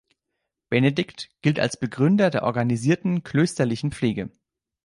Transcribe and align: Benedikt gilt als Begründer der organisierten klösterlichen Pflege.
Benedikt 0.69 1.29
gilt 1.43 1.59
als 1.59 1.77
Begründer 1.77 2.31
der 2.31 2.41
organisierten 2.41 3.21
klösterlichen 3.21 3.91
Pflege. 3.91 4.31